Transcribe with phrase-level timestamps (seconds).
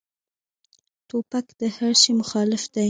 [1.09, 2.79] توپک د هر شي مخالف دی.